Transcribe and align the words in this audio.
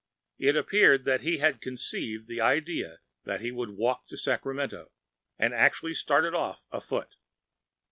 It 0.39 0.55
appeared 0.55 1.05
that 1.05 1.21
he 1.21 1.37
had 1.37 1.61
conceived 1.61 2.25
the 2.27 2.41
idea 2.41 3.01
that 3.25 3.41
he 3.41 3.51
could 3.53 3.77
walk 3.77 4.07
to 4.07 4.17
Sacramento, 4.17 4.89
and 5.37 5.53
actually 5.53 5.93
started 5.93 6.33
off 6.33 6.65
afoot. 6.71 7.17